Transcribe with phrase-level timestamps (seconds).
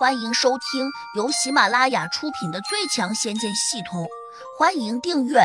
[0.00, 4.04] 欢迎收听由喜马拉雅出品的《最强仙剑系统》，
[4.58, 5.40] 欢迎订阅。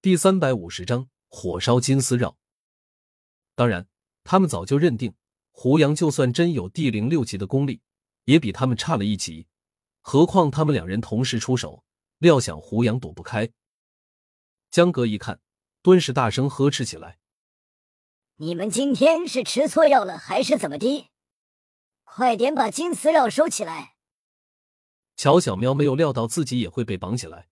[0.00, 2.36] 第三百五十章：火烧金丝绕。
[3.56, 3.88] 当然，
[4.22, 5.16] 他们早就认定
[5.50, 7.82] 胡杨就算真有地灵六级的功力，
[8.26, 9.48] 也比他们差了一级。
[10.00, 11.82] 何况他们两人同时出手，
[12.18, 13.50] 料想胡杨躲不开。
[14.70, 15.40] 江哥一看，
[15.82, 17.18] 顿时大声呵斥起来
[18.38, 21.10] ：“你们今天是吃错药了，还是怎么的？”
[22.18, 23.94] 快点把金丝绕收起来！
[25.14, 27.46] 乔小喵没有料到自己也会被绑起来，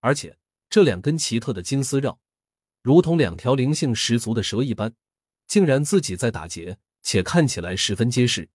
[0.00, 2.18] 而且这两根奇特的金丝绕，
[2.82, 4.92] 如同两条灵性十足的蛇一般，
[5.46, 8.50] 竟然自己在打结，且看起来十分结实。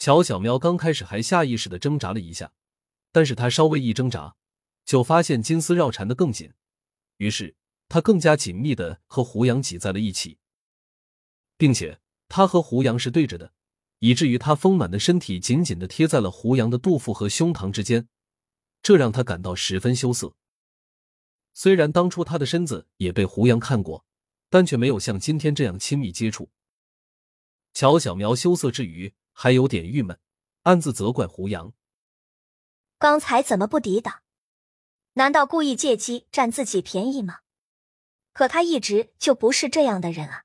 [0.00, 2.52] 乔小喵刚开始还下意识的挣扎了一下，
[3.12, 4.34] 但是他稍微一挣扎，
[4.84, 6.52] 就发现金丝绕缠得更紧，
[7.18, 7.54] 于是
[7.88, 10.40] 他更加紧密的和胡杨挤在了一起，
[11.56, 13.52] 并且他和胡杨是对着的。
[14.00, 18.08] 以至于他丰满的身体紧紧的贴在了胡杨的肚腹和胸膛之间，
[18.82, 20.34] 这让他感到十分羞涩。
[21.52, 24.04] 虽然当初他的身子也被胡杨看过，
[24.48, 26.50] 但却没有像今天这样亲密接触。
[27.74, 30.18] 乔小苗羞涩之余，还有点郁闷，
[30.62, 31.72] 暗自责怪胡杨：
[32.98, 34.22] 刚才怎么不抵挡？
[35.14, 37.40] 难道故意借机占自己便宜吗？
[38.32, 40.44] 可他一直就不是这样的人啊！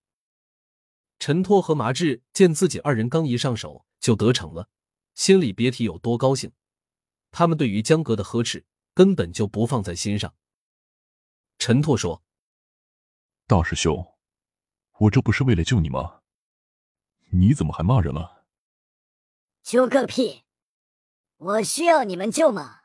[1.25, 4.69] 陈托和麻志见自己二人刚一上手就得逞了，
[5.15, 6.51] 心里别提有多高兴。
[7.31, 10.35] 他们对于江格的呵斥根本就不放在心上。
[11.57, 12.21] 陈拓说
[13.47, 14.05] ：“大师兄，
[14.99, 16.19] 我这不是为了救你吗？
[17.31, 18.45] 你怎么还骂人了
[19.65, 20.43] ？”“救个屁！
[21.37, 22.81] 我需要你们救吗？”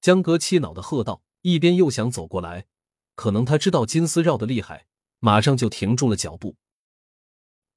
[0.00, 2.68] 江格气恼的喝道，一边又想走过来，
[3.16, 4.86] 可能他知道金丝绕的厉害，
[5.18, 6.54] 马上就停住了脚步。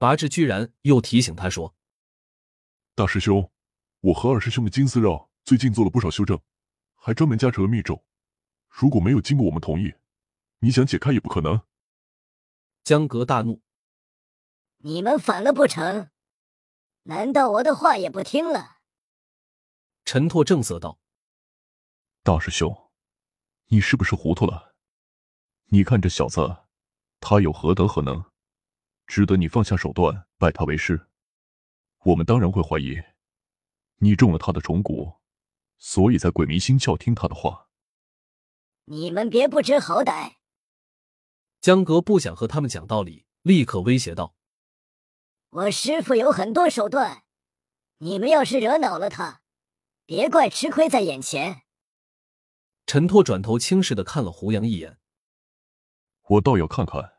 [0.02, 1.76] 拔智居然又提醒他说
[2.96, 3.52] ：“大师兄，
[4.00, 6.42] 我和二师兄的金丝绕最近做了不少修正，
[6.96, 8.04] 还专门加持了密咒。
[8.68, 9.94] 如果没有经过我们同意，
[10.58, 11.62] 你想解开也不可能。”
[12.84, 13.62] 江阁大怒
[14.81, 16.09] ：“你们反了不成？
[17.04, 18.78] 难道我的话也不听了？”
[20.04, 20.98] 陈拓正色道
[22.25, 22.90] ：“大师兄，
[23.68, 24.74] 你是不是糊涂了？
[25.66, 26.66] 你看这小子，
[27.20, 28.25] 他有何德何能？”
[29.12, 31.10] 值得你放下手段拜他为师？
[32.06, 32.98] 我们当然会怀疑
[33.98, 35.18] 你中了他的虫蛊，
[35.78, 37.68] 所以才鬼迷心窍听他的话。
[38.86, 40.36] 你们别不知好歹！
[41.60, 44.34] 江阁不想和他们讲道理，立刻威胁道
[45.52, 47.24] ：“我师傅有很多手段，
[47.98, 49.42] 你们要是惹恼了他，
[50.06, 51.64] 别怪吃亏在眼前。”
[52.88, 55.00] 陈拓转头轻视的看了胡杨一眼
[56.30, 57.16] ：“我倒要看看。”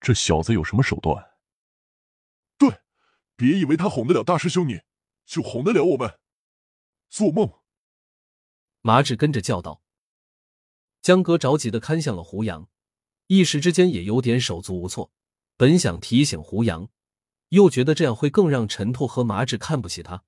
[0.00, 1.32] 这小子有什么手段？
[2.56, 2.80] 对，
[3.36, 4.80] 别以为他哄得了大师兄你，
[5.26, 6.18] 就哄得了我们。
[7.08, 7.60] 做梦！
[8.80, 9.82] 麻志跟着叫道。
[11.02, 12.68] 江哥着急的看向了胡杨，
[13.26, 15.12] 一时之间也有点手足无措。
[15.56, 16.88] 本想提醒胡杨，
[17.48, 20.24] 又觉得这样会更让陈拓和麻志看不起他。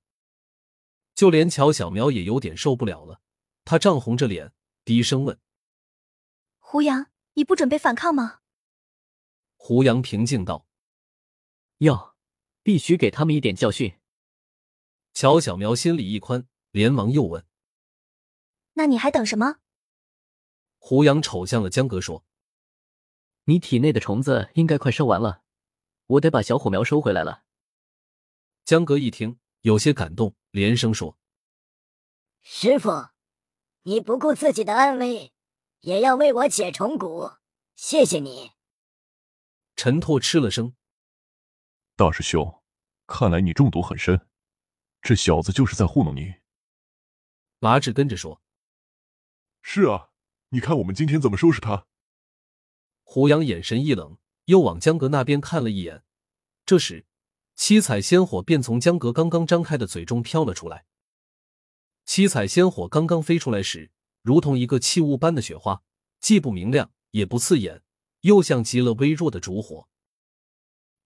[1.15, 3.21] 就连乔小苗也有点受不了了，
[3.65, 4.51] 他涨红着脸，
[4.85, 5.39] 低声问
[6.59, 8.41] ：“胡杨，你不准备反抗吗？”
[9.65, 10.67] 胡杨平静道
[11.79, 12.17] ：“要，
[12.63, 13.97] 必须给他们一点教训。”
[15.15, 17.45] 乔小苗心里一宽，连忙又问
[18.75, 19.59] ：“那你还等什么？”
[20.79, 22.25] 胡杨瞅向了江哥说
[23.47, 25.43] ：“你体内的虫子应该快烧完了，
[26.07, 27.45] 我得把小火苗收回来了。”
[28.65, 31.17] 江哥一听，有些感动，连声说
[32.43, 32.89] ：“师傅，
[33.83, 35.31] 你不顾自己的安危，
[35.79, 37.37] 也要为我解虫蛊，
[37.77, 38.51] 谢谢你。”
[39.75, 40.75] 陈拓吃了声
[41.97, 42.61] ：“大师兄，
[43.07, 44.27] 看来你中毒很深，
[45.01, 46.35] 这小子就是在糊弄你。”
[47.59, 48.41] 麻智跟着说
[49.61, 50.09] ：“是啊，
[50.49, 51.87] 你看我们今天怎么收拾他？”
[53.03, 56.03] 胡杨眼神一冷，又往江阁那边看了一眼。
[56.65, 57.05] 这时，
[57.55, 60.85] 七彩仙火便从江阁刚刚张开的嘴中飘了出来。
[62.05, 63.91] 七彩仙火刚刚飞出来时，
[64.21, 65.83] 如同一个器物般的雪花，
[66.19, 67.81] 既不明亮，也不刺眼。
[68.23, 69.89] 又像极了微弱的烛火，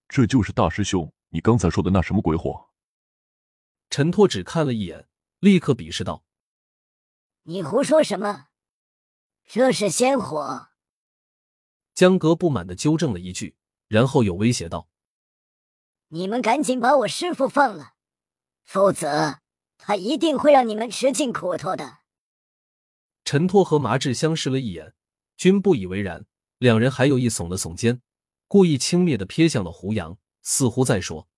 [0.08, 2.68] 这就是大师兄你刚才说的那什么鬼火？
[3.90, 5.08] 陈拓只看了一眼，
[5.40, 6.24] 立刻鄙视道
[7.42, 8.46] ：“你胡说什么？
[9.44, 10.68] 这是仙火！”
[11.92, 13.56] 江格不满的纠正了一句，
[13.88, 14.88] 然后又威胁道
[16.10, 17.94] ：“你们赶紧把我师傅放了，
[18.62, 19.40] 否则
[19.76, 21.98] 他一定会让你们吃尽苦头的。”
[23.26, 24.94] 陈拓和麻志相视了一眼，
[25.36, 26.24] 均不以为然。
[26.58, 28.02] 两人还有意耸了耸肩，
[28.48, 31.28] 故意轻蔑的瞥向了胡杨，似乎在说：“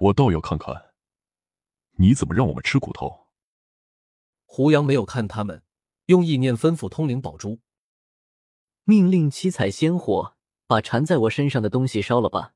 [0.00, 0.92] 我倒要看看，
[1.92, 3.28] 你怎么让我们吃骨头。
[4.44, 5.62] 胡杨没有看他们，
[6.06, 7.60] 用意念吩咐通灵宝珠，
[8.84, 12.52] 命令七彩仙火把缠在我身上的东西烧了吧。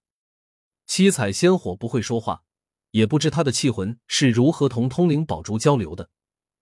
[0.86, 2.44] 七彩仙火不会说话，
[2.90, 6.10] 也不知他的气魂是如何同通灵宝珠交流的，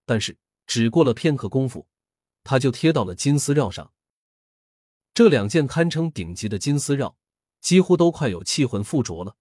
[0.07, 1.89] 但是只过了片刻功夫，
[2.45, 3.93] 他就贴到了金丝绕上。
[5.19, 7.17] 这两件堪称顶级的金丝绕，
[7.61, 9.35] 几乎都快有气魂附着了。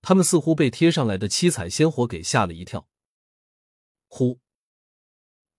[0.00, 2.88] 他们似乎被贴上来的七彩仙火给吓了一跳。
[4.06, 4.40] 呼！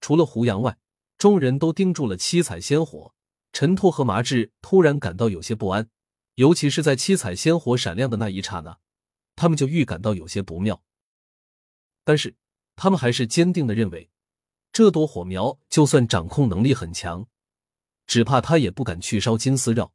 [0.02, 0.80] 除了胡杨外，
[1.20, 3.14] 众人都盯住了七彩仙火。
[3.54, 5.88] 陈拓和麻志突然感到有些不安，
[6.34, 8.80] 尤其是在七彩仙火闪亮的那一刹那，
[9.36, 10.82] 他们就预感到有些不妙。
[12.04, 12.36] 但是
[12.76, 14.10] 他们还是坚定的认为，
[14.72, 17.28] 这朵火苗就算掌控能力很强，
[18.10, 19.94] 只怕他也不敢去烧金丝绕。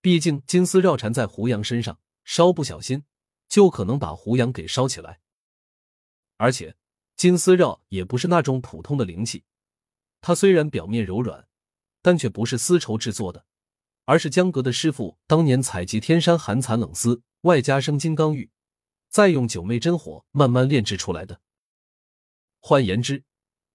[0.00, 3.04] 毕竟金丝绕缠在胡杨身上，稍不小心。
[3.48, 5.20] 就可能把胡杨给烧起来，
[6.36, 6.74] 而且
[7.14, 9.44] 金丝绕也不是那种普通的灵气，
[10.20, 11.46] 它虽然表面柔软，
[12.02, 13.46] 但却不是丝绸制作的，
[14.04, 18.50] 而是江阁的师傅当年采集天山寒蚕冷丝，外加生金刚玉，
[19.08, 21.40] 再用九妹真火慢慢炼制出来的。
[22.58, 23.22] 换言之，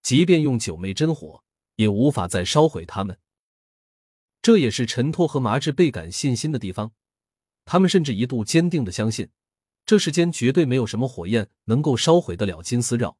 [0.02, 1.46] 即便用九妹真火，
[1.82, 3.18] 也无法再烧毁他们。
[4.44, 6.94] 这也是陈拓和麻志倍感信心的地方，
[7.66, 9.30] 他们甚至一度坚定的相信。
[9.84, 13.18] 这世间绝对没有什么火焰能够烧毁得了金丝绕。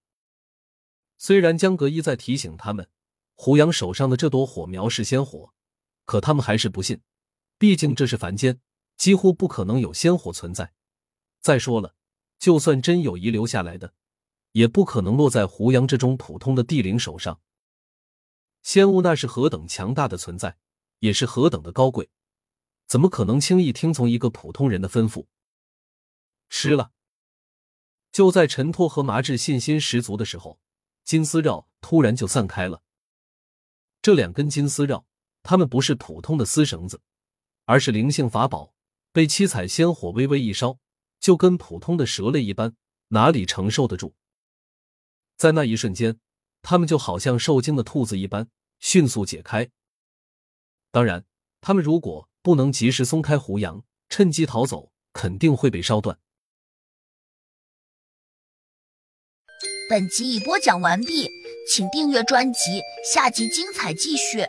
[1.18, 2.88] 虽然江格一再提醒他们，
[3.34, 5.54] 胡杨手上的这朵火苗是仙火，
[6.06, 7.02] 可他们还是不信。
[7.58, 8.60] 毕竟这是凡间，
[8.96, 10.74] 几乎不可能有仙火存在。
[11.42, 11.96] 再说了，
[12.38, 13.94] 就算真有遗留下来的，
[14.52, 17.40] 也不可能落在胡杨这种普通的地灵手上。
[18.64, 20.58] 仙物那是何等强大的存在，
[21.00, 22.10] 也是何等的高贵，
[22.88, 25.26] 怎么可能轻易听从一个普通人的吩咐？
[26.50, 26.92] 吃了。
[28.12, 30.60] 就在陈拓和麻志信心十足的时候，
[31.04, 32.84] 金丝绕突然就散开了。
[34.02, 35.06] 这两根金丝绕，
[35.44, 37.02] 它们不是普通的丝绳子，
[37.66, 38.74] 而是灵性法宝，
[39.12, 40.78] 被七彩仙火微微一烧，
[41.20, 42.76] 就跟普通的蛇类一般，
[43.08, 44.14] 哪里承受得住？
[45.38, 46.20] 在那一瞬间，
[46.62, 48.48] 他们就好像受惊的兔子一般，
[48.80, 49.70] 迅速解开。
[50.92, 51.26] 当然，
[51.60, 56.20] 他们如果不能及时松开胡杨，趁机逃走，肯定会被烧断。
[59.90, 61.30] 本集已播讲完毕，
[61.68, 62.82] 请订阅专辑，
[63.14, 64.46] 下集精彩继续。